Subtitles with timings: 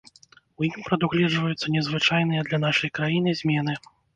[0.61, 3.81] У ім прадугледжваюцца незвычайныя для нашай краіны змены.